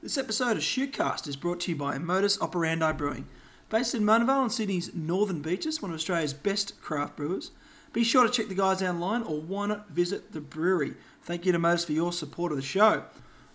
[0.00, 3.26] This episode of Shootcast is brought to you by Modus Operandi Brewing.
[3.68, 7.50] Based in Mona Vale on Sydney's northern beaches, one of Australia's best craft brewers.
[7.92, 10.94] Be sure to check the guys online or why not visit the brewery.
[11.22, 13.02] Thank you to Modus for your support of the show.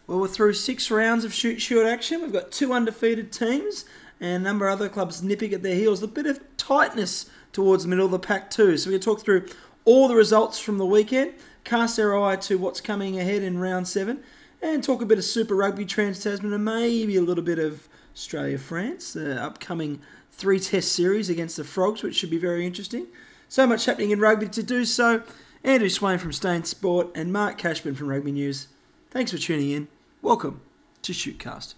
[0.05, 2.21] Well, we're through six rounds of shoot shoot action.
[2.21, 3.85] We've got two undefeated teams
[4.19, 6.03] and a number of other clubs nipping at their heels.
[6.03, 8.75] A bit of tightness towards the middle of the pack too.
[8.75, 9.45] So we're going to talk through
[9.85, 13.87] all the results from the weekend, cast our eye to what's coming ahead in round
[13.87, 14.21] seven,
[14.63, 17.89] and talk a bit of Super Rugby, Trans Tasman, and maybe a little bit of
[18.15, 19.99] Australia France, the upcoming
[20.31, 23.07] three test series against the Frogs, which should be very interesting.
[23.49, 25.23] So much happening in rugby to do so.
[25.63, 28.67] Andrew Swain from Stan Sport and Mark Cashman from Rugby News.
[29.11, 29.89] Thanks for tuning in.
[30.21, 30.61] Welcome
[31.01, 31.75] to Shootcast.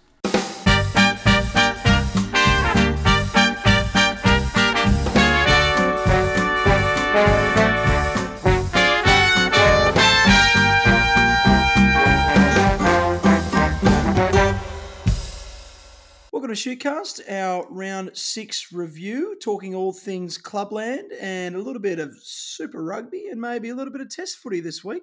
[16.46, 21.98] Welcome to Shootcast, our round six review, talking all things clubland and a little bit
[21.98, 25.02] of Super Rugby and maybe a little bit of Test footy this week.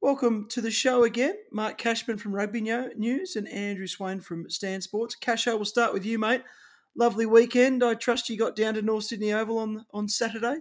[0.00, 4.80] Welcome to the show again, Mark Cashman from Rugby News and Andrew Swain from Stan
[4.80, 5.16] Sports.
[5.20, 6.44] Casho, we'll start with you, mate.
[6.96, 7.82] Lovely weekend.
[7.82, 10.58] I trust you got down to North Sydney Oval on on Saturday.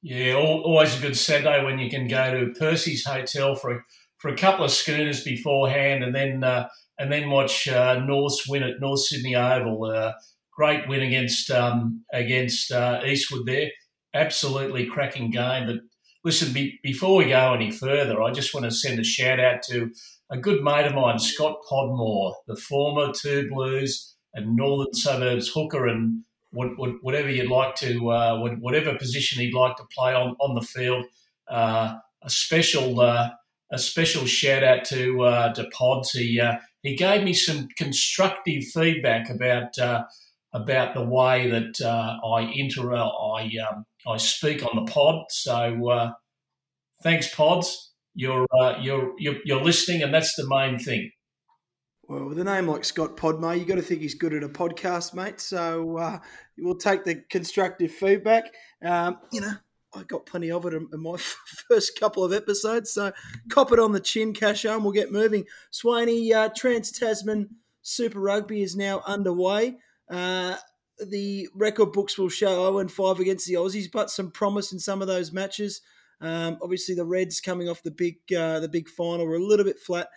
[0.00, 3.80] Yeah, always a good Saturday when you can go to Percy's Hotel for a,
[4.16, 8.04] for a couple of schooners beforehand, and then uh, and then watch uh,
[8.48, 9.84] win at North Sydney Oval.
[9.84, 10.12] Uh,
[10.52, 13.70] great win against um, against uh, Eastwood there.
[14.14, 15.66] Absolutely cracking game.
[15.66, 15.76] But
[16.24, 19.62] listen, be, before we go any further, I just want to send a shout out
[19.64, 19.90] to
[20.30, 25.86] a good mate of mine, Scott Podmore, the former Two Blues and Northern Suburbs hooker,
[25.86, 30.36] and what, what, whatever you'd like to, uh, whatever position he'd like to play on
[30.40, 31.06] on the field.
[31.48, 33.30] Uh, a special uh,
[33.72, 36.12] a special shout out to uh, to Pods.
[36.12, 40.04] He uh, he gave me some constructive feedback about uh,
[40.52, 45.24] about the way that uh, I inter I um, I speak on the pod.
[45.30, 46.12] So uh,
[47.02, 47.92] thanks, Pods.
[48.14, 51.10] You're, uh, you're you're you're listening, and that's the main thing.
[52.08, 54.48] Well, with a name like Scott Podmore, you got to think he's good at a
[54.48, 55.40] podcast, mate.
[55.40, 56.20] So
[56.56, 58.44] we'll take the constructive feedback.
[58.82, 59.52] Um, you know,
[59.94, 61.16] I got plenty of it in, my
[61.68, 62.90] first couple of episodes.
[62.90, 63.12] So
[63.48, 65.44] cop it on the chin, cash and we'll get moving.
[65.72, 67.48] Swaney, uh, Trans Tasman
[67.82, 69.76] Super Rugby is now underway.
[70.10, 70.56] Uh,
[71.10, 74.78] the record books will show 0 and 5 against the Aussies, but some promise in
[74.78, 75.80] some of those matches.
[76.20, 79.64] Um, obviously, the Reds coming off the big uh, the big final were a little
[79.64, 80.08] bit flat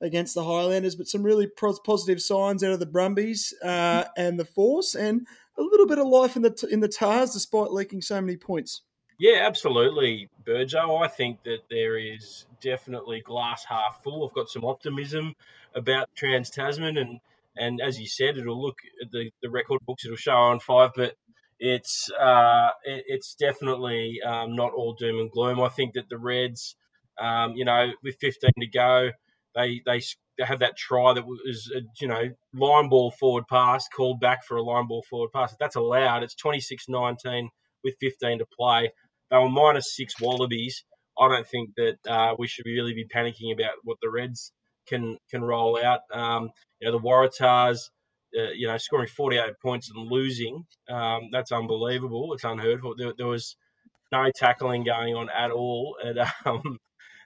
[0.00, 4.44] against the Highlanders, but some really positive signs out of the Brumbies uh, and the
[4.44, 5.26] Force, and
[5.58, 8.36] a little bit of life in the t- in the Tahs despite leaking so many
[8.36, 8.82] points.
[9.20, 11.04] Yeah, absolutely, Burjo.
[11.04, 14.26] I think that there is definitely glass half full.
[14.26, 15.34] I've got some optimism
[15.74, 17.20] about Trans Tasman, and
[17.54, 20.06] and as you said, it'll look at the, the record books.
[20.06, 21.16] It'll show on five, but
[21.58, 25.60] it's uh, it, it's definitely um, not all doom and gloom.
[25.60, 26.74] I think that the Reds,
[27.20, 29.10] um, you know, with 15 to go,
[29.54, 30.00] they they
[30.40, 34.56] have that try that was a, you know line ball forward pass called back for
[34.56, 35.52] a line ball forward pass.
[35.52, 37.48] If that's allowed, it's 26-19
[37.84, 38.90] with 15 to play.
[39.30, 40.84] They were minus six Wallabies.
[41.18, 44.52] I don't think that uh, we should really be panicking about what the Reds
[44.86, 46.00] can can roll out.
[46.12, 47.90] Um, you know, the Waratahs,
[48.38, 52.32] uh, you know, scoring 48 points and losing, um, that's unbelievable.
[52.32, 52.96] It's unheard of.
[52.96, 53.56] There, there, was
[54.10, 56.16] no tackling going on at all at
[56.46, 56.78] um,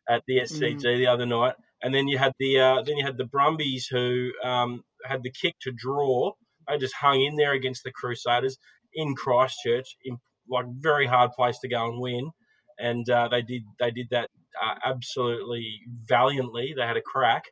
[0.09, 0.98] at the SCG mm.
[0.98, 1.54] the other night.
[1.82, 5.31] And then you had the uh, then you had the Brumbies who um, had the
[5.31, 6.32] kick to draw.
[6.69, 8.56] They just hung in there against the Crusaders
[8.94, 10.19] in Christchurch, in
[10.49, 12.31] like very hard place to go and win,
[12.78, 14.31] and uh, they did they did that
[14.62, 16.75] uh, absolutely valiantly.
[16.77, 17.44] They had a crack,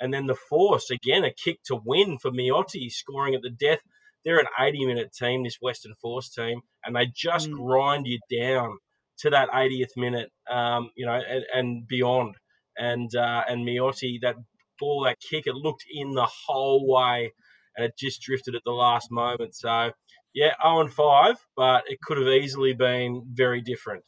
[0.00, 3.80] and then the Force again a kick to win for Miotti scoring at the death.
[4.24, 7.56] They're an 80 minute team, this Western Force team, and they just mm.
[7.56, 8.78] grind you down
[9.18, 12.36] to that 80th minute, um, you know, and, and beyond.
[12.76, 14.36] And uh, and Miotti that
[14.78, 17.32] ball, that kick, it looked in the whole way,
[17.76, 19.54] and it just drifted at the last moment.
[19.54, 19.90] So
[20.38, 24.04] yeah, 0 and 5, but it could have easily been very different.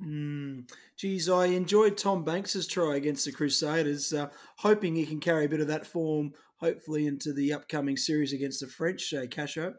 [0.00, 0.70] Mm.
[0.96, 4.28] Geez, I enjoyed Tom Banks's try against the Crusaders, uh,
[4.58, 8.60] hoping he can carry a bit of that form, hopefully, into the upcoming series against
[8.60, 9.74] the French, uh, Casho.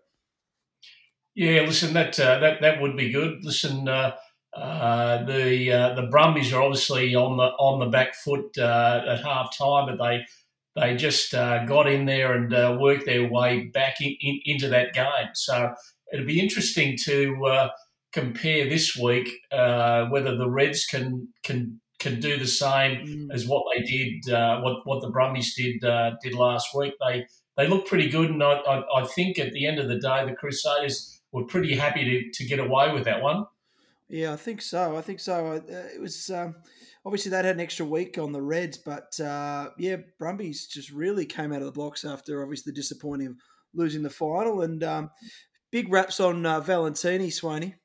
[1.35, 3.45] Yeah, listen, that uh, that that would be good.
[3.45, 4.15] Listen, uh,
[4.53, 9.23] uh, the uh, the Brumbies are obviously on the on the back foot uh, at
[9.23, 10.25] half time, but they
[10.75, 14.69] they just uh, got in there and uh, worked their way back in, in, into
[14.69, 15.29] that game.
[15.33, 15.73] So
[16.11, 17.69] it'll be interesting to uh,
[18.11, 23.27] compare this week uh, whether the Reds can can can do the same mm.
[23.31, 26.93] as what they did, uh, what what the Brumbies did uh, did last week.
[27.05, 27.25] They
[27.57, 30.25] they look pretty good, and I, I, I, think at the end of the day,
[30.25, 33.45] the Crusaders were pretty happy to, to get away with that one.
[34.09, 34.97] Yeah, I think so.
[34.97, 35.61] I think so.
[35.67, 36.55] It was um,
[37.05, 41.25] obviously they had an extra week on the Reds, but uh, yeah, Brumbies just really
[41.25, 43.37] came out of the blocks after obviously the disappointing
[43.73, 45.11] losing the final, and um,
[45.71, 47.75] big raps on uh, Valetini, Swaney.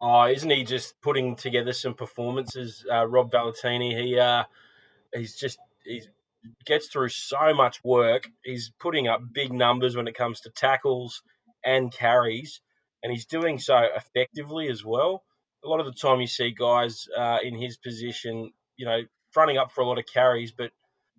[0.00, 2.84] Oh, isn't he just putting together some performances?
[2.90, 4.44] Uh, Rob Valetini, he uh,
[5.12, 6.02] he's just he
[6.64, 8.30] gets through so much work.
[8.44, 11.22] He's putting up big numbers when it comes to tackles
[11.64, 12.60] and carries,
[13.02, 15.24] and he's doing so effectively as well.
[15.68, 19.58] A lot of the time, you see guys uh, in his position, you know, fronting
[19.58, 20.70] up for a lot of carries, but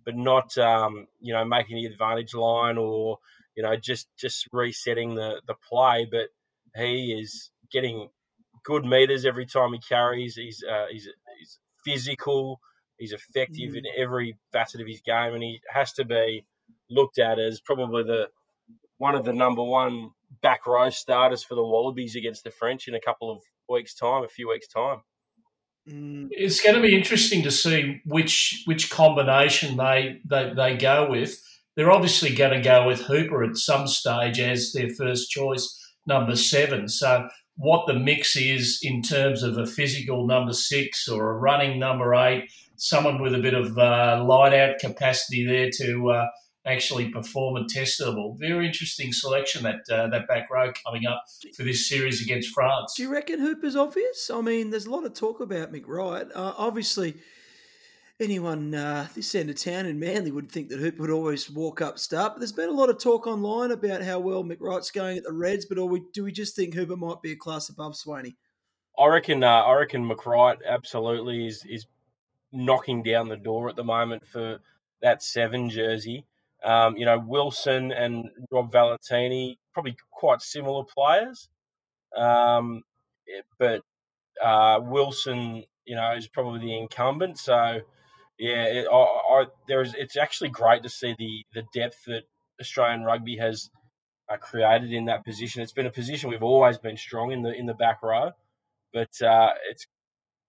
[0.04, 3.18] but not um, you know making the advantage line or
[3.54, 6.04] you know just just resetting the the play.
[6.10, 6.30] But
[6.74, 8.08] he is getting
[8.64, 10.34] good meters every time he carries.
[10.34, 11.08] He's uh, he's
[11.38, 12.60] he's physical.
[12.98, 13.76] He's effective mm.
[13.76, 16.44] in every facet of his game, and he has to be
[16.90, 18.30] looked at as probably the
[18.98, 20.10] one of the number one
[20.42, 24.24] back row starters for the Wallabies against the French in a couple of weeks' time,
[24.24, 24.98] a few weeks' time.
[25.88, 26.28] Mm.
[26.30, 31.40] It's going to be interesting to see which which combination they, they, they go with.
[31.76, 35.76] They're obviously going to go with Hooper at some stage as their first choice
[36.06, 36.88] number seven.
[36.88, 41.78] So what the mix is in terms of a physical number six or a running
[41.78, 46.26] number eight, someone with a bit of uh, line out capacity there to uh,
[46.66, 48.36] actually perform and test level.
[48.38, 51.24] Very interesting selection that uh, that back row coming up
[51.56, 52.94] for this series against France.
[52.96, 54.30] Do you reckon Hooper's obvious?
[54.32, 56.30] I mean, there's a lot of talk about McReight.
[56.34, 57.16] Uh, obviously
[58.20, 61.80] anyone uh, this end of town in Manly would think that Hooper would always walk
[61.80, 62.34] up start.
[62.34, 65.32] But there's been a lot of talk online about how well McReight's going at the
[65.32, 68.36] Reds, but we, do we just think Hooper might be a class above Swaney?
[68.98, 69.42] I reckon.
[69.42, 71.86] Uh, I reckon McReight absolutely is is
[72.52, 74.58] knocking down the door at the moment for
[75.00, 76.26] that seven jersey.
[76.62, 81.48] Um, you know, Wilson and Rob Valetini probably quite similar players,
[82.16, 82.82] um,
[83.58, 83.82] but
[84.42, 87.38] uh, Wilson, you know, is probably the incumbent.
[87.38, 87.80] So
[88.38, 92.24] yeah, it, I, I, there's it's actually great to see the the depth that
[92.60, 93.70] Australian rugby has
[94.30, 95.62] uh, created in that position.
[95.62, 98.32] It's been a position we've always been strong in the in the back row,
[98.92, 99.86] but uh, it's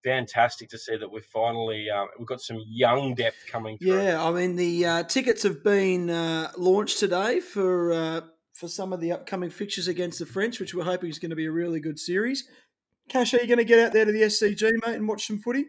[0.02, 4.02] fantastic to see that we've finally uh, we've got some young depth coming through.
[4.02, 8.20] Yeah, I mean the uh, tickets have been uh, launched today for uh,
[8.52, 11.36] for some of the upcoming fixtures against the French, which we're hoping is going to
[11.36, 12.48] be a really good series.
[13.08, 15.38] Cash, are you going to get out there to the SCG, mate, and watch some
[15.38, 15.66] footy?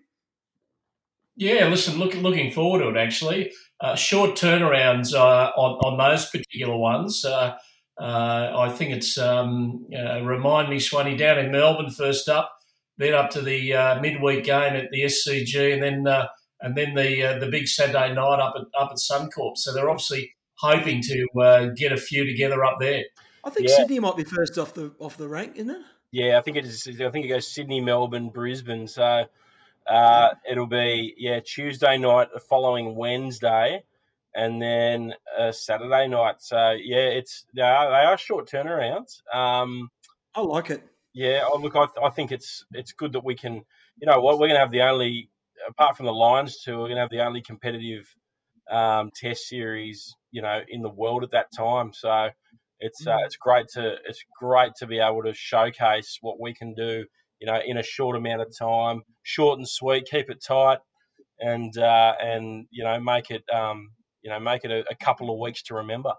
[1.35, 3.51] Yeah, listen, look, looking forward to it actually.
[3.79, 7.25] Uh, short turnarounds uh, on, on those particular ones.
[7.25, 7.55] Uh,
[7.99, 12.55] uh I think it's um, uh, remind me, Swanee, down in Melbourne first up,
[12.97, 16.07] then up to the uh, midweek game at the SCG, and then
[16.61, 19.57] and then the the big Saturday night up at up at Suncorp.
[19.57, 23.03] So they're obviously hoping to get a few together up there.
[23.43, 23.75] I think yeah.
[23.75, 25.81] Sydney might be first off the off the rank, isn't it?
[26.11, 26.87] Yeah, I think it is.
[26.87, 28.87] I think it goes Sydney, Melbourne, Brisbane.
[28.87, 29.25] So
[29.87, 33.83] uh, it'll be yeah Tuesday night, the following Wednesday,
[34.33, 36.35] and then a Saturday night.
[36.39, 39.21] So yeah, it's they are, they are short turnarounds.
[39.33, 39.89] Um,
[40.35, 40.83] I like it.
[41.13, 43.63] Yeah, oh, look, I, I think it's it's good that we can.
[43.97, 44.39] You know what?
[44.39, 45.29] We're going to have the only,
[45.67, 48.05] apart from the Lions too, we're going to have the only competitive
[48.71, 51.91] um, Test series, you know, in the world at that time.
[51.93, 52.29] So
[52.79, 53.25] it's uh, mm.
[53.25, 57.05] it's great to it's great to be able to showcase what we can do
[57.43, 60.77] you know, in a short amount of time, short and sweet, keep it tight,
[61.41, 63.89] and uh, and you know, make it um,
[64.21, 66.13] you know, make it a, a couple of weeks to remember.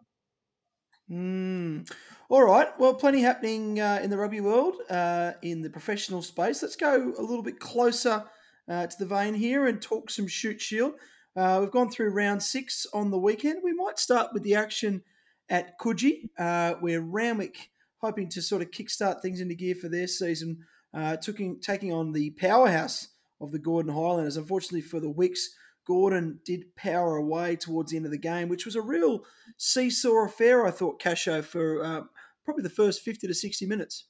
[1.10, 1.90] Mm.
[2.28, 2.68] All right.
[2.78, 6.62] Well, plenty happening uh, in the rugby world, uh, in the professional space.
[6.62, 8.24] Let's go a little bit closer
[8.68, 10.94] uh, to the vein here and talk some Shute Shield.
[11.36, 13.60] Uh, we've gone through round six on the weekend.
[13.62, 15.02] We might start with the action
[15.50, 20.06] at Coogee, uh, where Randwick hoping to sort of kickstart things into gear for their
[20.06, 23.08] season uh, taking, taking on the powerhouse
[23.40, 24.36] of the Gordon Highlanders.
[24.36, 25.50] Unfortunately for the Wicks,
[25.86, 29.24] Gordon did power away towards the end of the game, which was a real
[29.56, 32.02] seesaw affair, I thought, Casho, for uh,
[32.44, 34.06] probably the first 50 to 60 minutes.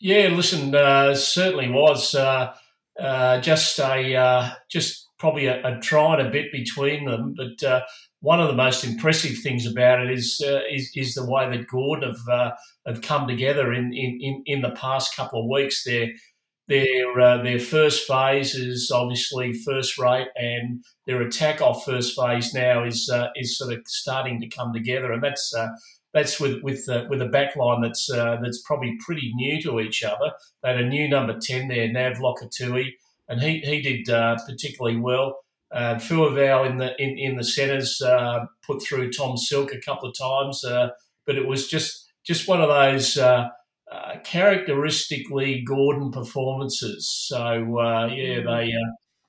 [0.00, 2.14] Yeah, listen, uh, certainly was.
[2.14, 2.54] Uh,
[3.00, 7.82] uh, just a uh, just probably a, a trying a bit between them, but uh,
[8.20, 12.14] one of the most impressive things about it is is, is, the way that Gordon
[12.26, 12.54] have
[12.86, 15.84] have come together in, in, in the past couple of weeks.
[15.84, 16.08] Their
[16.68, 22.52] their uh, their first phase is obviously first rate, and their attack off first phase
[22.54, 25.54] now is uh, is sort of starting to come together, and that's.
[25.54, 25.68] Uh,
[26.14, 28.08] that's with with uh, with a backline that's
[28.40, 30.32] that's probably pretty new to each other.
[30.62, 32.92] They had a new number ten there, Nav Lokatui,
[33.28, 35.40] and he he did uh, particularly well.
[35.72, 40.16] Uh, in the in, in the centres uh, put through Tom Silk a couple of
[40.16, 40.90] times, uh,
[41.26, 43.48] but it was just just one of those uh,
[43.90, 47.08] uh, characteristically Gordon performances.
[47.08, 48.46] So uh, yeah, Mm.
[48.46, 48.72] they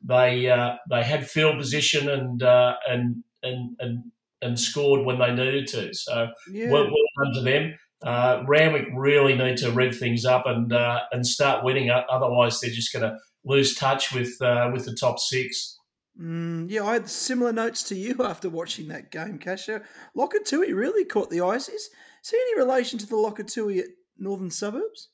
[0.01, 4.03] they they had field position and and and and
[4.41, 5.93] and scored when they needed to.
[5.93, 6.71] So Yeah.
[6.71, 7.75] well, well done to them.
[8.03, 11.89] Uh, Randwick really need to rev things up and uh, and start winning.
[11.89, 15.79] Otherwise, they're just going to lose touch with uh, with the top six.
[16.19, 19.83] Mm, yeah, I had similar notes to you after watching that game, Casher.
[20.15, 21.69] Lokatui really caught the eyes.
[21.69, 21.89] Is,
[22.23, 23.85] is any relation to the Lokatui at
[24.19, 25.09] Northern Suburbs?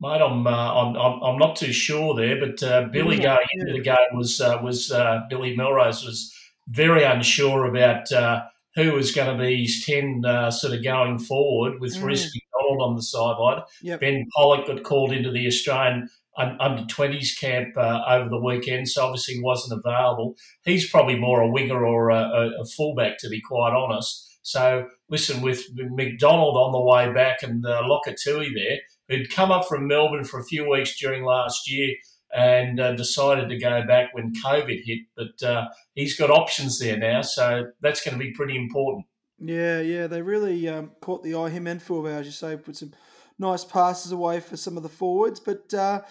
[0.00, 3.46] Mate, I'm, uh, I'm, I'm I'm not too sure there, but uh, Billy Yeah, going
[3.52, 6.34] into the game was uh, was uh, Billy Melrose was
[6.68, 8.44] very unsure about uh,
[8.76, 12.04] who was going to be his ten uh, sort of going forward with Mm.
[12.04, 13.62] Reese McDonald on the sideline.
[13.82, 14.00] Yep.
[14.00, 19.04] Ben Pollock got called into the Australian under 20s camp uh, over the weekend, so
[19.04, 20.36] obviously wasn't available.
[20.64, 24.29] He's probably more a winger or a, a fullback, to be quite honest.
[24.42, 28.78] So, listen, with McDonald on the way back and uh, there,
[29.08, 31.94] who'd come up from Melbourne for a few weeks during last year
[32.32, 36.96] and uh, decided to go back when COVID hit, but uh, he's got options there
[36.96, 39.04] now, so that's going to be pretty important.
[39.40, 41.48] Yeah, yeah, they really um, caught the eye.
[41.48, 42.92] Him and Fuavau, as you say, put some
[43.38, 45.40] nice passes away for some of the forwards.
[45.40, 46.02] But uh,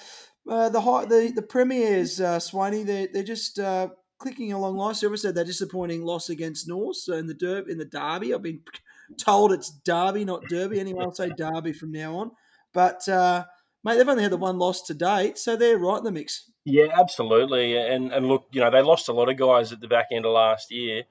[0.50, 5.08] uh, the high, the the premiers, uh, Swaney, they they're just uh, clicking along nicely.
[5.08, 8.34] Obviously, that disappointing loss against North in the derb in the derby.
[8.34, 8.62] I've been
[9.18, 10.80] told it's derby, not derby.
[10.80, 12.32] Anyway, I'll say derby from now on.
[12.74, 13.46] But uh,
[13.84, 16.52] mate, they've only had the one loss to date, so they're right in the mix.
[16.66, 17.78] Yeah, absolutely.
[17.78, 20.26] And and look, you know, they lost a lot of guys at the back end
[20.26, 21.04] of last year,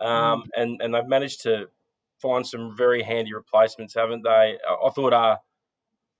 [0.00, 1.68] um, and and they've managed to
[2.20, 4.58] find some very handy replacements, haven't they?
[4.68, 5.36] I I thought uh,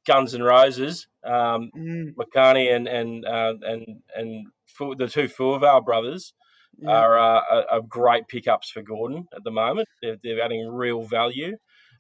[0.07, 4.47] Guns and Roses, um, Mm, McCartney and and uh, and and
[4.79, 6.33] The two Fuavau brothers
[6.79, 6.91] yeah.
[6.91, 9.89] are, uh, are, are great pickups for Gordon at the moment.
[10.03, 11.57] They're, they're adding real value.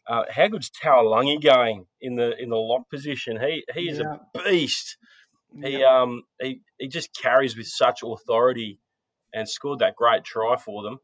[0.06, 3.40] Uh, how good's Tawalangi going in the in the lock position?
[3.40, 4.16] He he is Yeah.
[4.34, 4.98] a beast.
[5.62, 6.02] He Yeah.
[6.02, 8.80] um he, he just carries with such authority
[9.32, 10.98] and scored that great try for them.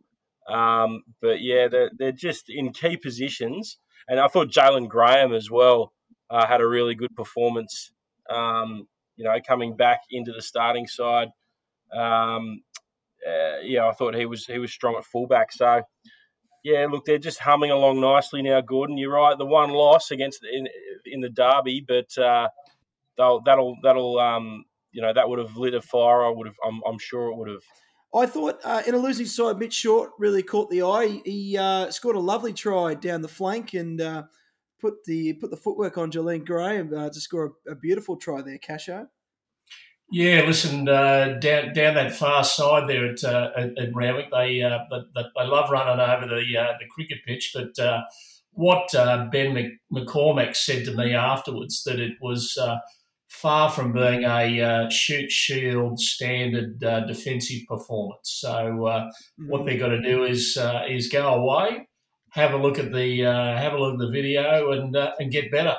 [0.49, 3.79] Um, but yeah, they're, they're just in key positions.
[4.09, 5.93] And I thought Jalen Graham as well
[6.29, 7.93] uh, had a really good performance.
[8.29, 8.87] Um,
[9.17, 11.29] you know, coming back into the starting side.
[11.93, 12.63] Um,
[13.27, 15.53] uh, yeah, I thought he was he was strong at fullback.
[15.53, 15.83] So
[16.63, 18.61] yeah, look, they're just humming along nicely now.
[18.61, 19.37] Gordon, you're right.
[19.37, 20.69] The one loss against in
[21.07, 22.49] in the derby, but uh,
[23.17, 26.25] that'll that'll um, you know that would have lit a fire.
[26.25, 26.57] I would have.
[26.65, 27.63] I'm, I'm sure it would have.
[28.13, 31.21] I thought uh, in a losing side, Mitch Short really caught the eye.
[31.25, 34.25] He uh, scored a lovely try down the flank and uh,
[34.81, 38.43] put the put the footwork on Jalen Graham uh, to score a, a beautiful try
[38.43, 39.07] there, Casho.
[40.13, 44.61] Yeah, listen, uh, down down that far side there at uh, at, at Randwick, they,
[44.61, 47.53] uh, they they love running over the uh, the cricket pitch.
[47.55, 48.03] But uh,
[48.51, 52.59] what uh, Ben Mc, McCormack said to me afterwards that it was
[53.29, 58.41] far from being a Shute Shield standard defensive performance.
[58.41, 59.11] So uh,
[59.47, 61.87] what they've got to do is is go away,
[62.33, 65.77] have a look at the have a look at the video, and and get better.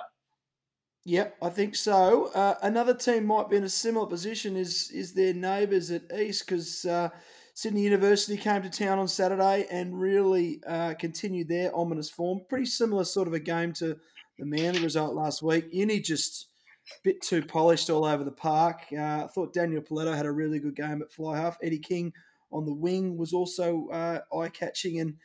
[1.03, 2.27] Yep, I think so.
[2.27, 6.45] Uh, another team might be in a similar position is is their neighbours at East
[6.45, 7.09] because uh,
[7.55, 12.41] Sydney University came to town on Saturday and really uh, continued their ominous form.
[12.47, 13.97] Pretty similar sort of a game to
[14.37, 15.65] the Manly result last week.
[15.71, 16.49] Uni just
[16.91, 18.81] a bit too polished all over the park.
[18.93, 21.57] Uh, I thought Daniel Paletto had a really good game at fly half.
[21.63, 22.13] Eddie King
[22.51, 25.15] on the wing was also uh, eye catching and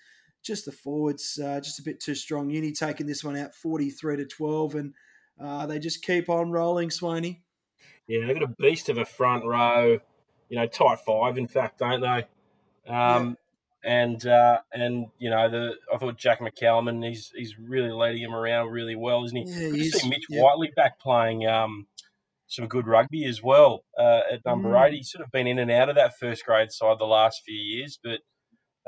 [0.42, 2.48] just the forwards uh, just a bit too strong.
[2.48, 4.94] Uni taking this one out forty three to twelve and.
[5.40, 7.40] Uh, they just keep on rolling, Swaney.
[8.06, 9.98] Yeah, they've got a beast of a front row.
[10.48, 12.24] You know, tight five, in fact, don't they?
[12.92, 13.36] Um,
[13.84, 18.34] And uh, and you know, the I thought Jack McCallum, he's he's really leading him
[18.34, 19.44] around really well, isn't he?
[19.44, 20.00] Yeah, he is.
[20.00, 20.42] see Mitch Yeah.
[20.42, 21.86] Whiteley back playing um,
[22.48, 24.86] some good rugby as well uh, at number Mm.
[24.88, 24.94] eight.
[24.94, 27.54] He's sort of been in and out of that first grade side the last few
[27.56, 28.20] years, but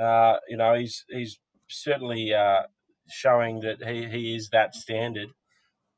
[0.02, 1.38] uh, you know he's he's
[1.69, 2.62] certainly uh,
[3.09, 5.28] showing that he, he is that standard.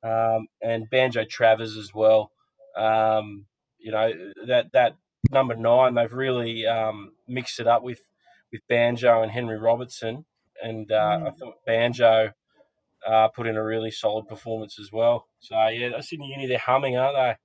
[0.03, 2.31] Um, and Banjo Travers as well.
[2.77, 3.47] Um,
[3.79, 4.11] you know
[4.47, 4.97] that that
[5.31, 8.01] number nine they've really um, mixed it up with
[8.53, 10.25] with Banjo and Henry Robertson,
[10.63, 11.27] and uh, Mm.
[11.27, 12.33] I thought Banjo
[13.07, 15.27] uh, put in a really solid performance as well.
[15.41, 16.47] So yeah, Sydney Uni.
[16.47, 17.37] They're humming, aren't they?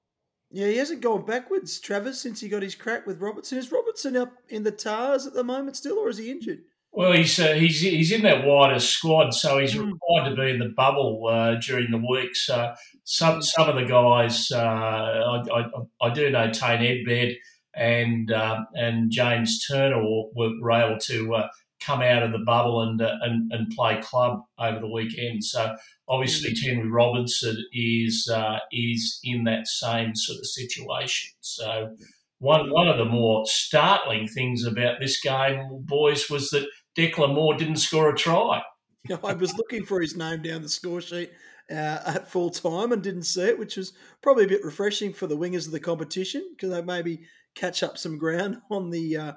[0.52, 3.58] Yeah, he hasn't gone backwards, Travers, since he got his crack with Robertson.
[3.58, 6.60] Is Robertson up in the Tahs at the moment still, or is he injured?
[6.98, 9.92] Well, he's uh, he's he's in that wider squad, so he's Mm.
[9.94, 12.36] required to be in the bubble uh, during the week.
[12.38, 12.74] So
[13.04, 15.66] some some of the guys, uh, I, I,
[16.02, 17.36] I do know Tane Edmed
[17.76, 20.02] and um, and James Turner
[20.34, 21.48] were, were able to uh,
[21.82, 25.44] come out of the bubble and, uh, and and play club over the weekend.
[25.44, 25.76] So
[26.08, 31.32] obviously, Henry Robertson is uh, is in that same sort of situation.
[31.42, 31.98] So.
[32.40, 37.56] One, one of the more startling things about this game, boys, was that Declan Moore
[37.56, 38.62] didn't score a try.
[39.24, 41.32] I was looking for his name down the score sheet
[41.70, 45.28] uh, at full time and didn't see it, which was probably a bit refreshing for
[45.28, 47.22] the wingers of the competition because they maybe
[47.56, 49.34] catch up some ground on the uh,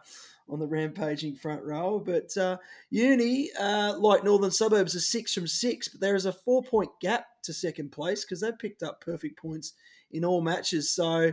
[0.49, 2.03] on the rampaging front row.
[2.05, 2.59] But uh,
[2.91, 6.91] Uni, uh, like Northern Suburbs, are six from six, but there is a four point
[7.01, 9.75] gap to second place because they've picked up perfect points
[10.11, 10.95] in all matches.
[10.95, 11.33] So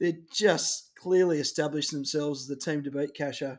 [0.00, 3.58] they're just clearly established themselves as the team to beat Casher.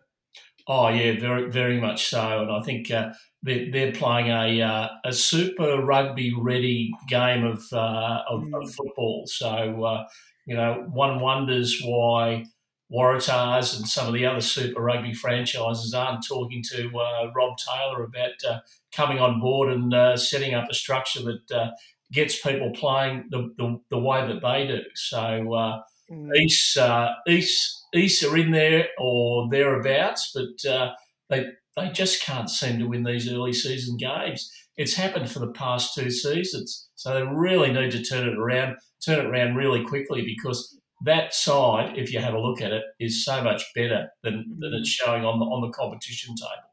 [0.68, 3.14] Oh yeah, very very much so, and I think uh,
[3.44, 8.64] they're, they're playing a uh, a super rugby ready game of uh, of, Mm.
[8.64, 9.26] of football.
[9.28, 10.06] So uh,
[10.48, 12.46] you know, one wonders why
[12.92, 18.04] Waratahs and some of the other super rugby franchises aren't talking to uh, Rob Taylor
[18.04, 18.60] about uh,
[18.92, 21.72] coming on board and uh, setting up a structure that uh,
[22.12, 24.82] gets people playing the, the, the way that they do.
[24.96, 25.82] So.
[26.12, 30.92] Uh, East, uh, East, East are in there or thereabouts, but uh,
[31.30, 34.50] they they just can't seem to win these early season games.
[34.78, 38.78] It's happened for the past two seasons, so they really need to turn it around,
[39.04, 42.84] turn it around really quickly because that side, if you have a look at it,
[43.00, 46.70] is so much better than, than it's showing on the on the competition table.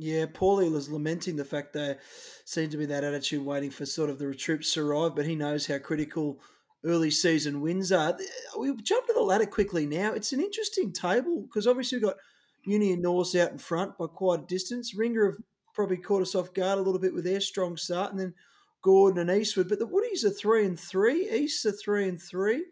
[0.00, 1.98] Yeah, Paulie was lamenting the fact there
[2.44, 5.34] seemed to be that attitude waiting for sort of the troops to arrive, but he
[5.34, 6.40] knows how critical
[6.84, 8.16] early season wins are.
[8.58, 10.12] We jump to the ladder quickly now.
[10.12, 12.16] It's an interesting table because obviously we've got
[12.64, 14.94] Uni and Norse out in front by quite a distance.
[14.94, 15.38] Ringer have
[15.74, 18.34] probably caught us off guard a little bit with their strong start, and then
[18.82, 19.68] Gordon and Eastwood.
[19.68, 21.30] But the Woodies are three and three.
[21.30, 22.64] East are three and three.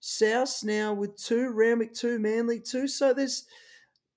[0.00, 1.50] South now with two.
[1.50, 2.18] Randwick two.
[2.18, 2.88] Manly two.
[2.88, 3.44] So there's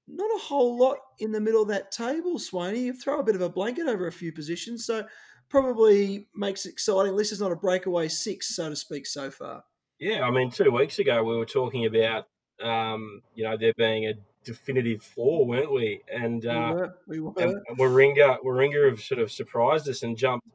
[0.07, 2.81] not a whole lot in the middle of that table, Swaney.
[2.83, 5.05] You throw a bit of a blanket over a few positions, so
[5.53, 7.09] probably makes it exciting.
[7.11, 9.63] At least it's not a breakaway six, so to speak, so far.
[9.99, 12.25] Yeah, I mean, two weeks ago we were talking about,
[12.59, 14.13] um, you know, there being a
[14.43, 16.01] definitive four, weren't we?
[16.11, 16.95] And uh, we were.
[17.07, 17.33] We were.
[17.37, 20.47] and Warringah, Warringah have sort of surprised us and jumped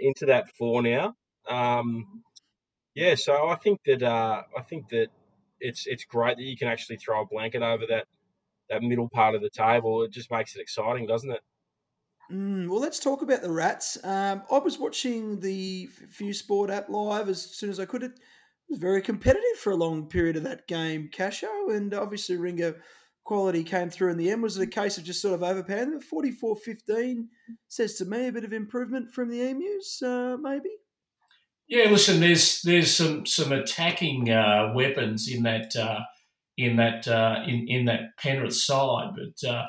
[0.00, 1.14] into that four now.
[1.48, 2.24] Um,
[2.96, 5.06] yeah, so I think that uh, I think that
[5.60, 8.06] it's it's great that you can actually throw a blanket over that
[8.70, 10.02] that middle part of the table.
[10.02, 11.42] It just makes it exciting, doesn't it?
[12.30, 13.98] Mm, well, let's talk about the Rats.
[14.04, 18.02] Um, I was watching the Few Sport app live as soon as I could.
[18.02, 18.12] It
[18.68, 22.74] was very competitive for a long period of that game, Casho, and obviously Ringo
[23.24, 24.42] quality came through in the end.
[24.42, 26.00] Was it a case of just sort of overpowering them?
[26.00, 27.28] 44 15
[27.68, 30.70] says to me a bit of improvement from the Emus, uh, maybe?
[31.68, 36.00] Yeah, listen, there's there's some some attacking uh, weapons in that uh,
[36.58, 39.66] in that uh, in in that Penrith side, but uh,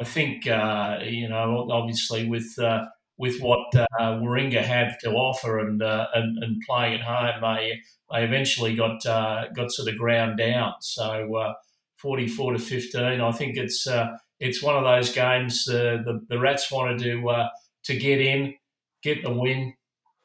[0.00, 2.86] I think uh, you know obviously with uh,
[3.18, 7.80] with what uh, Warringah have to offer and, uh, and and playing at home, they
[8.10, 10.74] they eventually got uh, got sort of ground down.
[10.80, 11.54] So uh,
[11.96, 13.86] forty four to fifteen, I think it's
[14.38, 17.48] it's one of those games the the Rats wanted to
[17.84, 18.54] to get in,
[19.02, 19.74] get the win,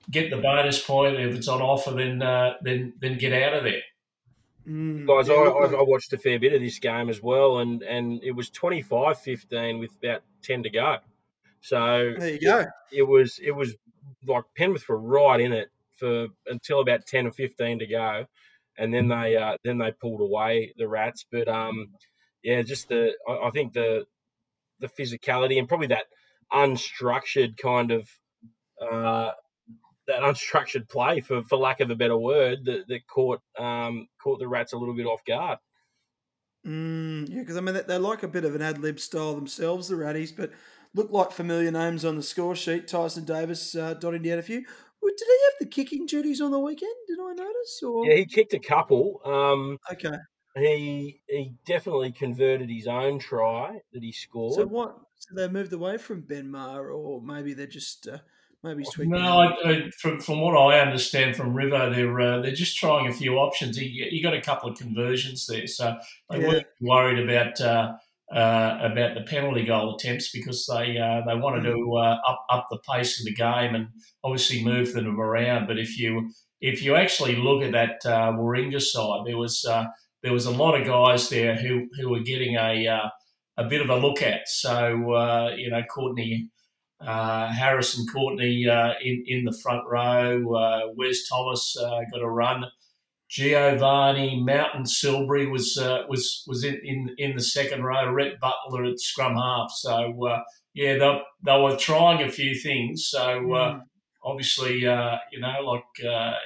[0.09, 1.15] get the bonus point.
[1.15, 2.19] If it's on offer, then
[2.61, 3.81] then then get out of there.
[4.67, 7.81] Mm, Guys, yeah, I, I, watched a fair bit of this game as well, and,
[7.81, 10.97] and it was 25 15 with about 10 to go.
[11.61, 12.65] So there you go.
[12.91, 13.75] it was it was
[14.27, 18.25] like Penrith were right in it for until about 10 or 15 to go,
[18.77, 21.25] and then they uh, then they pulled away the Rats.
[21.31, 21.89] But um,
[22.43, 24.05] yeah, just the I, I think the
[24.79, 26.05] the physicality and probably that
[26.51, 28.09] unstructured kind of
[28.81, 29.31] uh,
[30.11, 34.39] that unstructured play, for, for lack of a better word, that, that caught um, caught
[34.39, 35.59] the Rats a little bit off guard.
[36.65, 39.33] Mm, yeah, because I mean, they, they like a bit of an ad lib style
[39.33, 40.51] themselves, the Ratties, but
[40.93, 42.87] look like familiar names on the score sheet.
[42.87, 44.63] Tyson Davis uh, dotting down a few.
[45.01, 46.93] Well, Did he have the kicking duties on the weekend?
[47.07, 47.81] Did I notice?
[47.83, 49.21] Or Yeah, he kicked a couple.
[49.25, 50.17] Um, okay,
[50.55, 54.53] he he definitely converted his own try that he scored.
[54.53, 54.97] so what?
[55.17, 58.19] So they moved away from Ben Maher, or maybe they're just uh,
[58.63, 59.11] maybe he's tweaking.
[59.11, 63.07] No, I, I, from from what I understand from River, they're uh, they're just trying
[63.07, 63.77] a few options.
[63.77, 65.97] He, he got a couple of conversions there, so
[66.29, 66.47] they Yeah.
[66.47, 67.93] weren't worried about uh,
[68.33, 72.67] uh, about the penalty goal attempts because they uh, they wanted to uh, up up
[72.69, 73.87] the pace of the game and
[74.23, 75.67] obviously move them around.
[75.67, 79.85] But if you if you actually look at that uh, Warringah side, there was uh,
[80.23, 83.09] there was a lot of guys there who who were getting a uh,
[83.57, 84.47] a bit of a look at.
[84.47, 86.49] So uh, you know, Courtney
[87.05, 90.53] uh, Harrison Courtney uh, in in the front row.
[90.53, 92.65] Uh, Wes Thomas uh, got a run.
[93.29, 98.11] Giovanni Mountain Silbury was uh, was was in, in in the second row.
[98.11, 99.71] Rhett Butler at scrum half.
[99.71, 100.41] So uh,
[100.73, 103.07] yeah, they, they were trying a few things.
[103.07, 103.81] So mm.
[104.23, 105.83] obviously, you know, like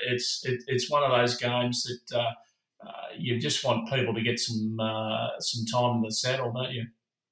[0.07, 2.35] it's it, it's one of those games that.
[3.17, 4.77] you just want people to get some
[5.39, 6.85] some time in the saddle, don't you?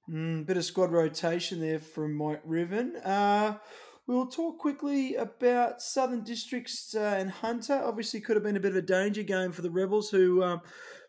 [0.10, 2.98] Mm, bit of squad rotation there from Mike Riven.
[2.98, 3.58] Uh,
[4.06, 7.82] we'll talk quickly about Southern Districts uh, and Hunter.
[7.84, 10.62] Obviously, could have been a bit of a danger game for the Rebels, who um,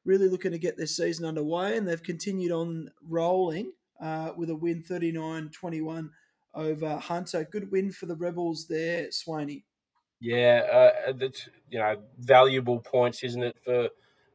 [0.04, 4.54] really looking to get their season underway, and they've continued on rolling uh, with a
[4.54, 6.11] win 39 21
[6.54, 7.48] over Hunter.
[7.50, 9.64] Good win for the Rebels there, Swaney.
[10.20, 13.88] Yeah, uh, that's you know valuable points, isn't it for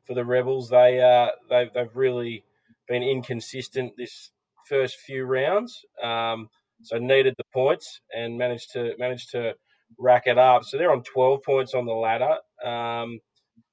[0.04, 0.70] for the Rebels?
[0.70, 2.44] They uh, they've, they've really
[2.90, 4.32] been inconsistent this
[4.70, 5.82] first few rounds.
[6.04, 6.50] Um,
[6.84, 9.56] so needed the points and managed to managed to
[9.98, 10.64] rack it up.
[10.64, 12.38] So they're on 12 points on the ladder.
[12.64, 13.20] Um,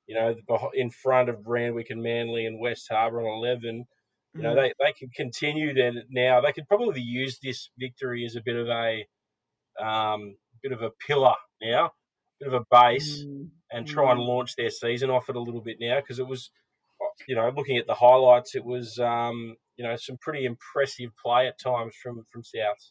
[0.06, 0.34] you know,
[0.74, 3.86] in front of Randwick and Manly and West Harbour on 11.
[4.34, 4.56] You know, mm.
[4.56, 6.40] they, they can continue to now.
[6.40, 9.06] They could probably use this victory as a bit of a
[9.82, 11.90] um, bit of a pillar now,
[12.38, 13.48] bit of a base, mm.
[13.72, 14.26] and try and mm.
[14.26, 16.50] launch their season off it a little bit now because it was,
[17.26, 21.46] you know, looking at the highlights, it was um, you know some pretty impressive play
[21.46, 22.90] at times from from South.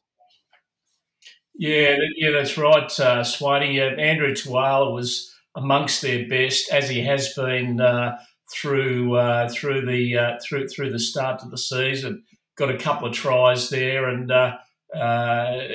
[1.57, 3.79] Yeah, yeah, that's right, uh, Swaney.
[3.79, 8.17] Uh, Andrew Tuala was amongst their best, as he has been uh,
[8.53, 12.23] through uh, through the uh, through through the start of the season.
[12.57, 14.57] Got a couple of tries there, and uh,
[14.93, 15.67] uh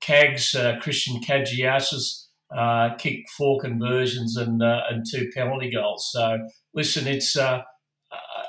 [0.00, 2.26] Cags Christian Kajiasis
[2.98, 6.08] kicked four conversions and and two penalty goals.
[6.12, 6.38] So
[6.72, 7.36] listen, it's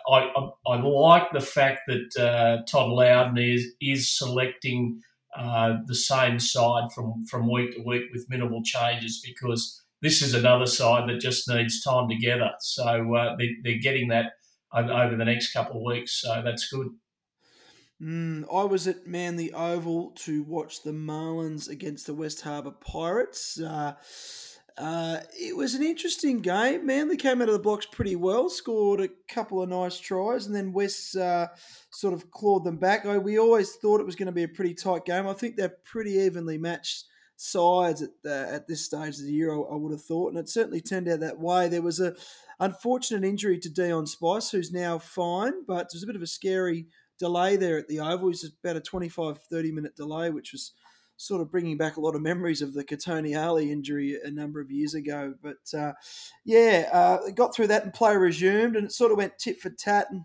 [0.07, 0.31] I,
[0.67, 5.01] I, like the fact that uh, Todd Loudon is, is selecting
[5.35, 10.33] uh, the same side from, from week to week with minimal changes because this is
[10.33, 12.51] another side that just needs time together.
[12.59, 14.33] So uh, they, they're getting that
[14.73, 16.21] over, over, the next couple of weeks.
[16.21, 16.89] So that's good.
[18.01, 23.59] Mm, I was at Manly Oval to watch the Marlins against the West Harbour Pirates.
[23.59, 23.93] Uh,
[24.77, 26.85] uh, it was an interesting game.
[26.85, 30.55] Manly came out of the blocks pretty well, scored a couple of nice tries, and
[30.55, 31.47] then West uh,
[31.91, 33.05] sort of clawed them back.
[33.05, 35.27] I, we always thought it was going to be a pretty tight game.
[35.27, 37.05] I think they're pretty evenly matched
[37.37, 39.53] sides at the, at this stage of the year.
[39.53, 41.69] I, I, would have thought, and it certainly turned out that way.
[41.69, 42.13] There was a
[42.59, 46.87] unfortunate injury to Dion Spice, who's now fine, but there's a bit of a scary
[47.17, 48.27] delay there at the Oval.
[48.27, 50.73] It was about a 25, 30 minute delay, which was
[51.17, 54.59] sort of bringing back a lot of memories of the Katoni Ali injury a number
[54.59, 55.33] of years ago.
[55.41, 55.93] But uh,
[56.43, 59.69] yeah, uh, got through that and play resumed, and it sort of went tit for
[59.69, 60.07] tat.
[60.11, 60.23] And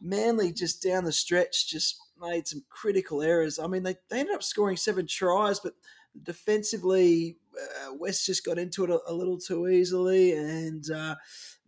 [0.00, 3.58] Manly just down the stretch just made some critical errors.
[3.58, 5.74] I mean, they, they ended up scoring seven tries, but
[6.22, 11.16] defensively, uh, West just got into it a, a little too easily, and uh,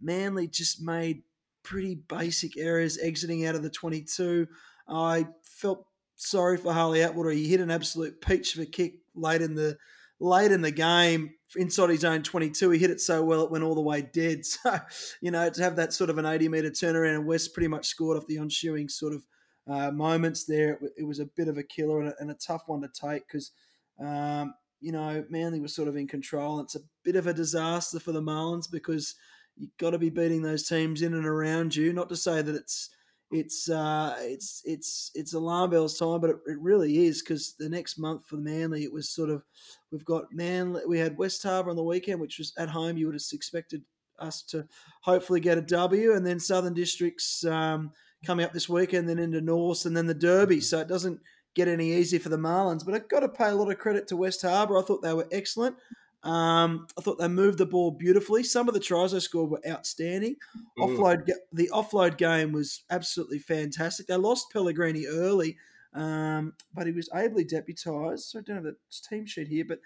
[0.01, 1.23] Manly just made
[1.63, 4.47] pretty basic errors exiting out of the 22.
[4.89, 5.87] I felt
[6.21, 7.31] sorry for Harley Atwater.
[7.31, 9.77] He hit an absolute peach of a kick late in the
[10.21, 12.71] late in the game inside his own 22.
[12.71, 14.43] He hit it so well it went all the way dead.
[14.45, 14.79] So,
[15.23, 17.87] you know, to have that sort of an 80 metre turnaround and West pretty much
[17.87, 19.25] scored off the ensuing sort of
[19.67, 22.35] uh, moments there, it, it, was a bit of a killer and a, and a
[22.35, 23.53] tough one to take because,
[24.05, 26.61] um, you know, Manly was sort of in control.
[26.61, 29.15] It's a bit of a disaster for the Marlins because
[29.57, 31.93] you've got to be beating those teams in and around you.
[31.93, 32.91] Not to say that it's
[33.31, 37.69] it's uh, it's it's it's alarm bells time, but it, it really is because the
[37.69, 39.45] next month for the Manly, it was sort of
[39.93, 42.97] we've got Manly, we had West Harbour on the weekend, which was at home.
[42.97, 43.83] You would have expected
[44.19, 44.67] us to
[45.03, 47.93] hopefully get a W, and then Southern Districts um,
[48.27, 50.61] coming up this weekend, then into North, and then the Derby.
[50.61, 51.21] So it doesn't
[51.55, 52.85] get any easier for the Marlins.
[52.85, 54.77] But I've got to pay a lot of credit to West Harbour.
[54.77, 55.77] I thought they were excellent.
[56.23, 58.43] Um, I thought they moved the ball beautifully.
[58.43, 60.37] Some of the tries they scored were outstanding.
[60.79, 60.97] Mm.
[60.97, 64.07] Offload, the offload game was absolutely fantastic.
[64.07, 65.57] They lost Pellegrini early,
[65.95, 68.21] um, but he was ably deputised.
[68.21, 68.77] So I don't have the
[69.09, 69.81] team sheet here, but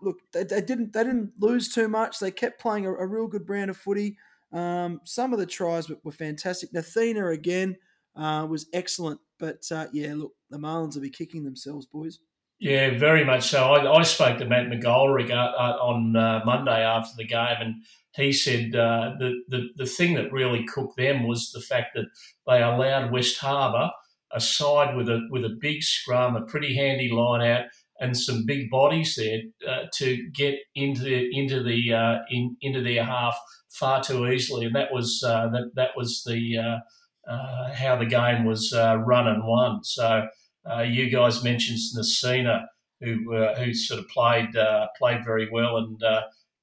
[0.00, 2.18] look, they, they didn't they didn't lose too much.
[2.18, 4.16] They kept playing a, a real good brand of footy.
[4.52, 6.72] Um, some of the tries were, were fantastic.
[6.72, 7.76] Nathina again
[8.14, 12.20] uh, was excellent, but uh, yeah, look, the Marlins will be kicking themselves, boys.
[12.62, 13.72] Yeah, very much so.
[13.72, 17.74] I, I spoke to Matt McGoldrick uh, uh, on uh, Monday after the game, and
[18.14, 22.06] he said uh, the, the the thing that really cooked them was the fact that
[22.46, 23.90] they allowed West Harbour
[24.32, 27.64] a side with a with a big scrum, a pretty handy line out,
[27.98, 32.80] and some big bodies there uh, to get into the, into the uh, in, into
[32.80, 33.36] their half
[33.70, 36.80] far too easily, and that was that that was the
[37.28, 39.82] uh, how the game was uh, run and won.
[39.84, 40.28] So
[40.86, 42.66] you guys mentioned Nasina,
[43.00, 44.50] who who sort of played
[44.98, 46.00] played very well, and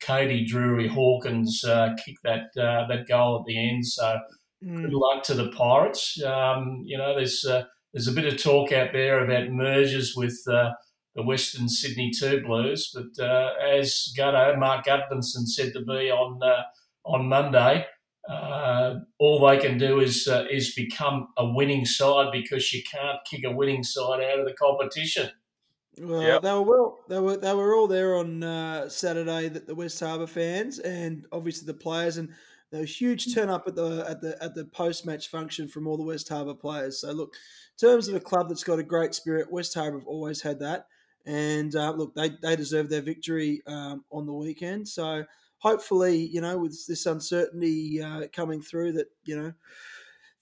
[0.01, 1.61] Cody Drury Hawkins
[2.03, 3.85] kicked that that goal at the end.
[3.85, 4.19] So
[4.63, 4.81] mm.
[4.81, 6.21] good luck to the Pirates.
[6.23, 7.45] Um, you know, there's
[7.93, 10.71] there's a bit of talk out there about mergers with uh,
[11.15, 16.41] the Western Sydney Two Blues, but uh, as Gutto, Mark Gudbranson said to me on
[16.43, 16.63] uh,
[17.05, 17.85] on Monday,
[18.29, 23.17] uh, all they can do is uh, is become a winning side because you can't
[23.25, 25.31] kick a winning side out of the competition.
[25.99, 26.41] Well, yep.
[26.43, 26.99] they were well.
[27.09, 29.49] They were they were all there on uh, Saturday.
[29.49, 32.29] That the West Harbour fans and obviously the players and
[32.71, 35.87] there was huge turn up at the at the at the post match function from
[35.87, 37.01] all the West Harbour players.
[37.01, 40.07] So look, in terms of a club that's got a great spirit, West Harbour have
[40.07, 40.85] always had that.
[41.25, 44.87] And uh, look, they they deserve their victory um, on the weekend.
[44.87, 45.25] So
[45.59, 49.53] hopefully, you know, with this uncertainty uh, coming through, that you know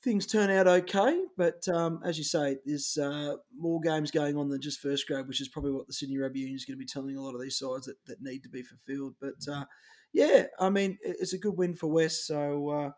[0.03, 1.21] things turn out okay.
[1.36, 5.27] But um, as you say, there's uh, more games going on than just first grade,
[5.27, 7.36] which is probably what the Sydney Rugby Union is going to be telling a lot
[7.36, 9.15] of these sides that, that need to be fulfilled.
[9.19, 9.65] But uh,
[10.13, 12.27] yeah, I mean, it's a good win for West.
[12.27, 12.91] So uh,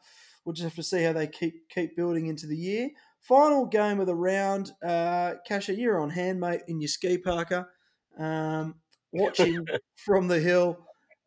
[0.45, 2.89] we'll just have to see how they keep keep building into the year.
[3.21, 4.71] Final game of the round.
[4.85, 7.69] Uh, Kasha, you're on hand, mate, in your ski parker,
[8.17, 8.75] um,
[9.11, 10.85] watching from the hill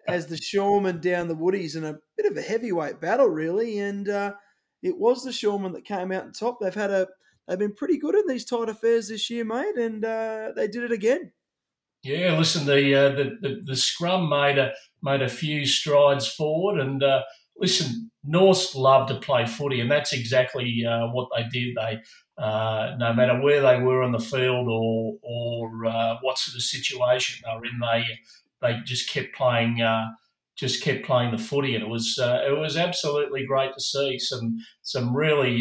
[0.09, 3.79] as the Shoremen down the Woodies in a bit of a heavyweight battle, really.
[3.79, 4.35] And uh,
[4.83, 6.59] it was the Shoremen that came out on top.
[6.61, 7.09] They've had a
[7.47, 10.85] they've been pretty good in these tight affairs this year, mate, and uh, they did
[10.85, 11.33] it again.
[12.03, 16.81] Yeah, listen, the, uh, the, the the scrum made a made a few strides forward,
[16.81, 17.23] and uh,
[17.57, 21.77] listen, North love to play footy, and that's exactly uh, what they did.
[21.77, 22.03] They
[22.43, 26.62] uh, no matter where they were on the field or or uh, what sort of
[26.62, 28.05] situation they were in, they
[28.62, 30.07] they just kept playing uh,
[30.57, 34.59] just kept playing the footy, and it was it was absolutely great to see some
[34.83, 35.57] some really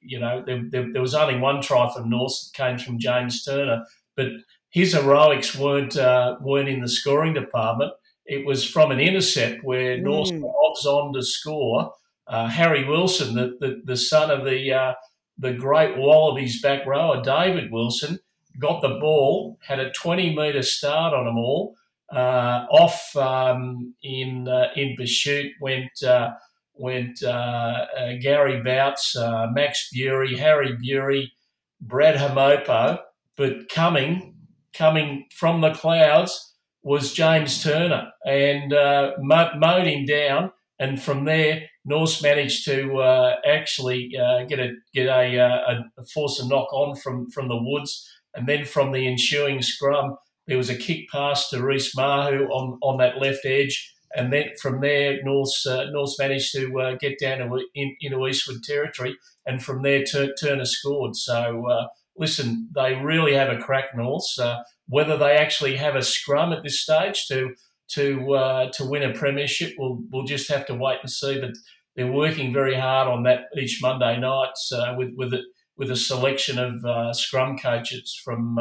[0.00, 3.44] you know there, there, there was only one try from North that came from James
[3.44, 3.84] Turner,
[4.16, 4.28] but
[4.70, 7.92] his heroics weren't uh, weren't in the scoring department.
[8.24, 10.02] It was from an intercept where mm.
[10.02, 11.92] North was on to score.
[12.26, 14.94] Uh, Harry Wilson, the, the, the son of the uh,
[15.38, 18.20] the great Wallabies back rower David Wilson,
[18.58, 21.74] got the ball, had a 20 metre start on them all.
[22.12, 26.30] Uh, off um, in uh, in pursuit went uh,
[26.74, 29.16] went Gary Bouts,
[29.52, 31.32] Max Bury, Harry Bury,
[31.80, 32.98] Brad Hamopo,
[33.36, 34.34] but coming
[34.72, 36.50] coming from the clouds
[36.82, 40.52] was James Turner and uh, mowed him down.
[40.78, 46.04] And from there, Norse managed to uh, actually uh, get a get a, uh, a,
[46.06, 50.58] force a knock on from from the woods, and then from the ensuing scrum, there
[50.58, 54.80] was a kick pass to Reese Mahu on on that left edge, and then from
[54.80, 59.62] there, Norse uh, Norse managed to uh, get down to, in, into Eastwood territory, and
[59.62, 61.16] from there, Turner scored.
[61.16, 64.26] So uh, listen, they really have a crack, North.
[64.38, 67.54] Uh, whether they actually have a scrum at this stage to
[67.92, 71.40] to uh, to win a premiership, we'll we'll just have to wait and see.
[71.40, 71.52] But
[71.94, 75.44] they're working very hard on that each Monday nights uh, with with it
[75.76, 78.58] with a selection of scrum coaches from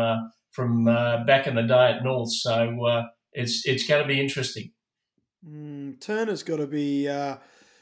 [0.51, 2.31] from uh, back in the day at North.
[2.31, 4.71] So it's it's going to be interesting.
[5.47, 7.07] Mm, Turner's got to be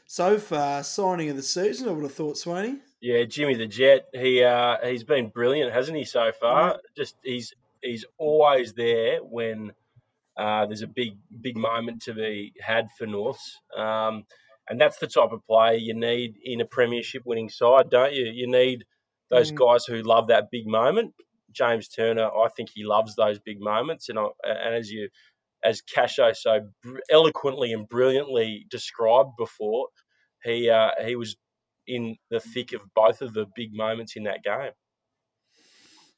[0.08, 1.88] so far signing of the season.
[1.88, 2.80] I would have thought, Swaney.
[3.00, 4.06] Yeah, Jimmy the Jet.
[4.12, 6.04] He uh, he's been brilliant, hasn't he?
[6.04, 6.76] So far, yeah.
[6.96, 9.72] just he's he's always there when
[10.36, 14.24] uh, there's a big big moment to be had for Norths, um,
[14.68, 18.24] and that's the type of player you need in a premiership winning side, don't you?
[18.24, 18.84] You need
[19.30, 19.56] those mm.
[19.56, 21.14] guys who love that big moment.
[21.52, 25.08] James Turner, I think he loves those big moments, and I, and as you
[25.64, 26.60] as Casho so
[27.10, 29.88] eloquently and brilliantly described before,
[30.44, 31.36] he uh, he was
[31.86, 34.72] in the thick of both of the big moments in that game.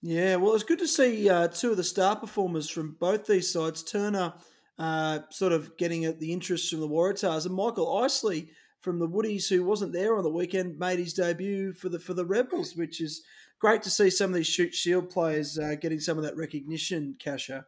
[0.02, 3.52] Yeah, well, it's good to see uh, two of the star performers from both these
[3.52, 3.82] sides.
[3.82, 4.32] Turner
[4.78, 9.08] uh, sort of getting at the interest from the Waratahs, and Michael Isley from the
[9.08, 12.74] Woodies, who wasn't there on the weekend, made his debut for the for the Rebels,
[12.76, 13.22] which is
[13.60, 17.16] great to see some of these Shute Shield players uh, getting some of that recognition.
[17.22, 17.66] Kasha.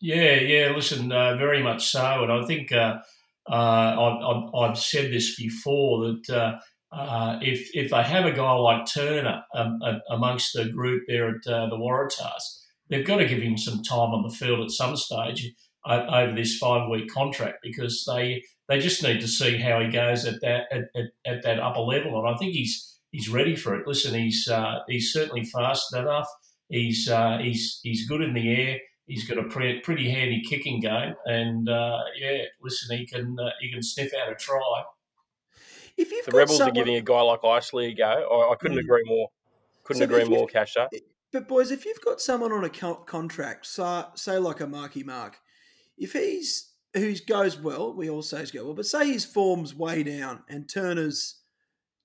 [0.00, 0.72] Yeah, yeah.
[0.74, 2.98] Listen, uh, very much so, and I think uh,
[3.50, 6.60] uh, I've, I've, said this before that
[6.92, 9.80] uh, if if they have a guy like Turner um,
[10.10, 14.10] amongst the group there at uh, the Waratahs, they've got to give him some time
[14.10, 15.52] on the field at some stage
[15.86, 20.26] over this five week contract because they they just need to see how he goes
[20.26, 23.74] at that at, at, at that upper level, and I think he's he's ready for
[23.74, 23.86] it.
[23.86, 26.28] Listen, he's uh, he's certainly fast enough.
[26.68, 28.78] He's uh, he's he's good in the air.
[29.06, 33.72] He's got a pretty, pretty handy kicking game, and uh, yeah, listen, he can he
[33.72, 34.82] can sniff out a try.
[35.96, 38.04] If you've The got Rebels someone, are giving a guy like Isley a go.
[38.04, 38.84] I, I couldn't Mm.
[38.84, 39.28] agree more.
[39.84, 40.88] Couldn't So agree more, Casher.
[41.32, 45.02] But boys, if you've got someone on a co- contract, say, say like a Marky
[45.02, 45.38] Mark,
[45.96, 49.74] if he's who goes well, we all say he's go well, but say his form's
[49.74, 51.40] way down and Turner's,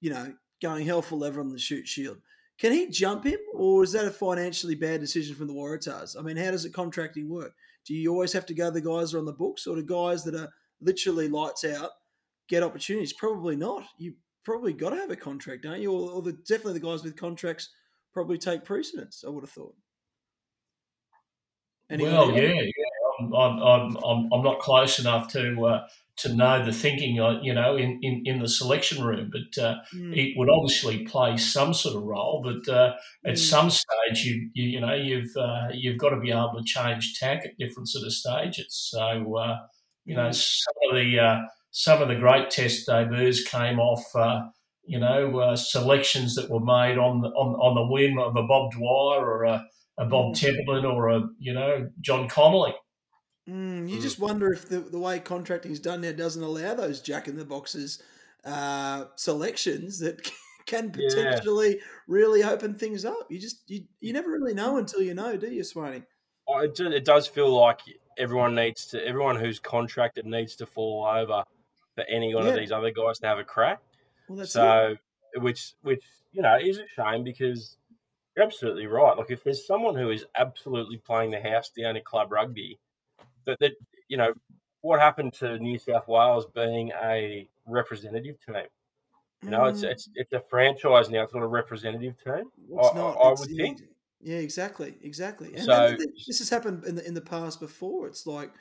[0.02, 2.18] you know, going hell for leather on the Shute Shield,
[2.58, 6.18] can he jump him, or is that a financially bad decision from the Waratahs?
[6.18, 7.54] I mean, how does it contracting work?
[7.86, 9.84] Do you always have to go the guys that are on the books, or the
[9.84, 10.50] guys that are
[10.82, 11.92] literally lights out
[12.48, 13.14] get opportunities?
[13.14, 13.84] Probably not.
[13.98, 15.92] You probably got to have a contract, don't you?
[15.92, 17.70] Or, or the, definitely the guys with contracts
[18.14, 19.24] probably take precedence.
[19.28, 19.76] I would have thought.
[21.90, 22.72] Well, yeah, yeah.
[23.20, 27.40] I'm, I'm, I'm, I'm, I'm not close enough to uh, to know the thinking, uh,
[27.42, 31.38] you know, in, in, in the selection room, but uh, Mm, it would obviously play
[31.38, 32.42] some sort of role.
[32.44, 32.94] But uh,
[33.26, 33.38] at Mm.
[33.38, 37.20] some stage, you, you you know you've uh, you've got to be able to change
[37.20, 38.68] tack at different sort of stages.
[38.92, 39.58] So uh,
[40.06, 40.34] you know Mm.
[40.34, 41.40] some of the uh,
[41.72, 44.04] some of the great test debuts came off.
[44.16, 44.50] Uh,
[44.86, 48.44] you know, uh, selections that were made on the, on, on the whim of a
[48.44, 49.66] Bob Dwyer or a,
[49.98, 50.40] a Bob Mm.
[50.40, 52.74] Templeton or a you know John Connolly.
[53.50, 54.02] Mm, you Mm.
[54.02, 57.36] just wonder if the, the way contracting is done now doesn't allow those jack in
[57.36, 58.02] the boxes
[58.46, 60.22] uh, selections that
[60.66, 60.92] can Yeah.
[60.92, 63.28] potentially really open things up.
[63.30, 66.06] You just you, you never really know until you know, do you, Swaney?
[66.48, 67.80] Oh, It, it does feel like
[68.18, 71.44] everyone needs to, everyone who's contracted needs to fall over
[71.96, 72.52] for any one Yeah.
[72.52, 73.80] of these other guys to have a crack.
[74.28, 74.60] Well, that's it.
[74.60, 74.96] so,
[75.38, 77.78] which, which you know, is a shame because
[78.36, 79.18] you're absolutely right.
[79.18, 82.80] Like, if there's someone who is absolutely playing the house down in club rugby,
[83.46, 83.72] that, that
[84.08, 84.34] you know,
[84.82, 88.66] what happened to New South Wales being a representative team?
[89.44, 91.24] You know, it's Mm, it's it's a franchise now.
[91.24, 92.50] It's not a representative team.
[92.70, 93.18] it's I- not.
[93.18, 93.82] I It's- would think.
[94.26, 95.54] Yeah, exactly, exactly.
[95.54, 98.08] And, So- and this has happened in the in the past before.
[98.08, 98.54] It's like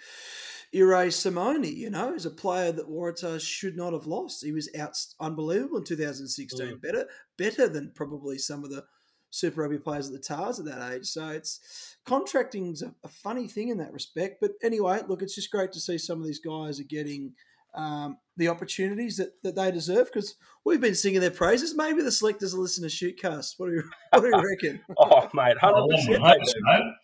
[0.74, 4.44] Irae Simone, you know, is a player that Waratahs should not have lost.
[4.44, 6.66] He was out unbelievable in 2016.
[6.66, 6.80] Mm.
[6.82, 8.84] Better better than probably some of the
[9.32, 11.06] Super Rugby players at the Tahs at that age.
[11.06, 14.40] So it's contracting's a, a funny thing in that respect.
[14.40, 17.32] But anyway, look, it's just great to see some of these guys are getting
[17.74, 21.74] um, the opportunities that, that they deserve because we've been singing their praises.
[21.74, 23.54] Maybe the selectors will listen to Shootcast.
[23.56, 24.80] What do you, what do you reckon?
[24.98, 26.94] Oh, mate, I hundred would percent.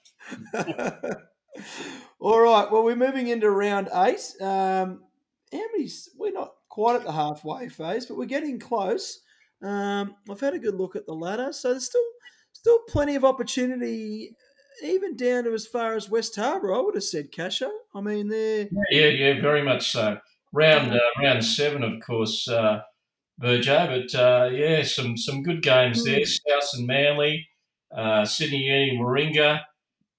[0.52, 1.16] hope.
[2.20, 2.70] All right.
[2.70, 4.20] Well, we're moving into round eight.
[4.40, 5.02] Um,
[5.50, 5.88] how many?
[6.18, 9.20] We're not quite at the halfway phase, but we're getting close.
[9.62, 12.00] Um, I've had a good look at the ladder, so there's still
[12.52, 14.36] still plenty of opportunity,
[14.82, 16.74] even down to as far as West Harbour.
[16.74, 17.70] I would have said Casho.
[17.94, 20.18] I mean, they're Yeah, yeah, very much so.
[20.52, 22.80] Round uh, round seven, of course, uh,
[23.42, 26.24] Burjo, but uh, yeah, some some good games there.
[26.24, 27.48] South and Manly,
[27.94, 29.60] uh, Sydney Uni, Warringah,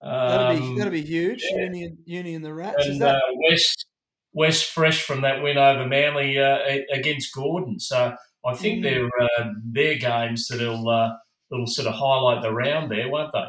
[0.01, 1.43] that'll um, be that'll be huge.
[1.49, 1.63] yeah.
[1.63, 2.85] Union, Uni, and the Rats.
[2.85, 3.15] And that?
[3.15, 3.85] uh, West
[4.33, 6.59] West fresh from that win over Manly uh,
[6.93, 7.79] against Gordon.
[7.79, 8.15] So
[8.49, 8.83] I think Mm.
[8.83, 11.15] they're uh, they're games that'll uh,
[11.49, 13.47] that'll sort of highlight the round there, won't they?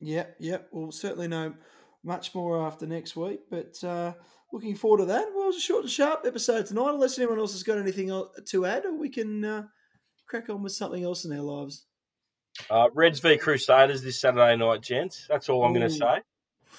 [0.00, 0.58] Yeah, yeah.
[0.70, 1.54] We'll certainly know
[2.04, 4.14] much more after next week, but uh,
[4.52, 5.26] looking forward to that.
[5.34, 6.90] Well, it was a short and sharp episode tonight.
[6.94, 8.08] Unless anyone else has got anything
[8.46, 9.62] to add, or we can uh,
[10.26, 11.86] crack on with something else in our lives.
[12.68, 15.26] Uh, Reds v Crusaders this Saturday night, gents.
[15.28, 16.20] That's all I'm going to say.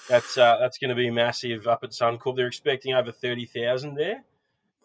[0.08, 2.36] That's uh, that's going to be massive up at Suncorp.
[2.36, 4.22] They're expecting over thirty thousand there,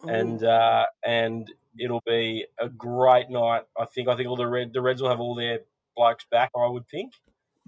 [0.08, 3.62] and uh, and it'll be a great night.
[3.78, 4.08] I think.
[4.08, 5.60] I think all the red the Reds will have all their
[5.96, 6.50] blokes back.
[6.56, 7.14] I would think.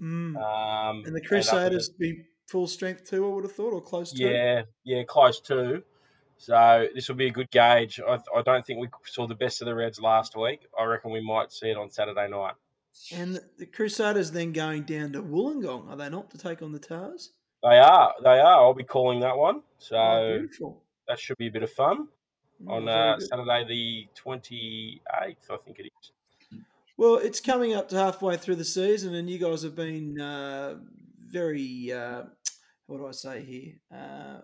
[0.01, 0.35] Mm.
[0.35, 3.25] Um, and the Crusaders be full strength too.
[3.25, 4.23] I would have thought, or close to.
[4.23, 5.83] yeah, yeah, close to.
[6.37, 8.01] So this will be a good gauge.
[8.05, 10.67] I, I don't think we saw the best of the Reds last week.
[10.77, 12.55] I reckon we might see it on Saturday night.
[13.13, 16.79] And the Crusaders then going down to Wollongong, are they not, to take on the
[16.79, 17.29] Tahs?
[17.63, 18.13] They are.
[18.23, 18.61] They are.
[18.61, 19.61] I'll be calling that one.
[19.77, 20.83] So oh, beautiful.
[21.07, 22.07] that should be a bit of fun.
[22.67, 23.19] Oh, on uh.
[23.19, 25.01] Saturday the 28th,
[25.49, 26.59] I think it is.
[26.97, 30.75] Well, it's coming up to halfway through the season, and you guys have been uh,
[31.27, 32.23] very, uh,
[32.85, 33.73] what do I say here?
[33.91, 34.41] Uh,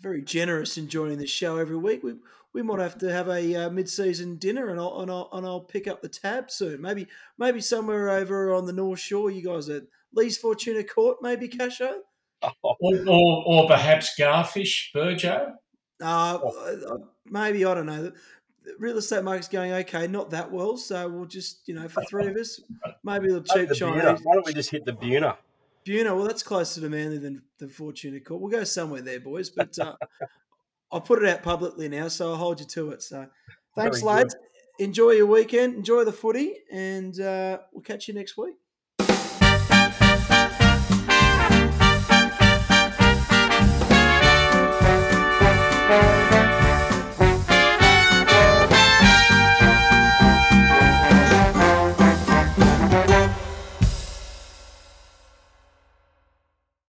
[0.00, 2.02] very generous in joining the show every week.
[2.02, 2.14] We
[2.52, 5.60] we might have to have a uh, mid-season dinner, and I'll, and I'll and I'll
[5.60, 6.80] pick up the tab soon.
[6.80, 9.30] Maybe maybe somewhere over on the North Shore.
[9.30, 9.82] You guys at
[10.14, 11.96] Lee's Fortuna Court, maybe Casho.
[12.62, 12.76] Or,
[13.08, 15.54] or, or perhaps Garfish, Burjo.
[16.02, 18.12] Uh, uh, maybe I don't know.
[18.64, 20.76] The real estate market's going okay, not that well.
[20.76, 22.60] So we'll just you know for three of us,
[23.02, 24.02] maybe a little cheap the Chinese.
[24.02, 24.20] Buna.
[24.22, 25.36] Why don't we just hit the Buna?
[25.84, 28.40] Buna, well, that's closer to Manly than, than Fortuna Court.
[28.40, 29.50] We'll go somewhere there, boys.
[29.50, 29.96] But uh,
[30.92, 33.02] I'll put it out publicly now, so I'll hold you to it.
[33.02, 33.26] So
[33.76, 34.06] thanks, Very good.
[34.06, 34.36] lads.
[34.78, 35.74] Enjoy your weekend.
[35.74, 38.54] Enjoy the footy, and uh, we'll catch you next week.